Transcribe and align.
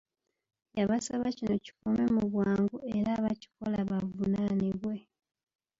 Yabasaba 0.77 1.25
kino 1.37 1.55
kikome 1.65 2.03
mu 2.13 2.23
bwangu 2.31 2.77
era 2.97 3.09
abakikola 3.19 3.77
bavunaanibwe. 3.89 4.95